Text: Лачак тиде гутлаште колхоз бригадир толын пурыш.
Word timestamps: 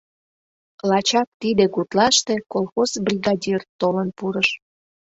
Лачак 0.89 1.27
тиде 1.41 1.65
гутлаште 1.75 2.35
колхоз 2.51 2.91
бригадир 3.05 3.61
толын 3.79 4.09
пурыш. 4.17 4.49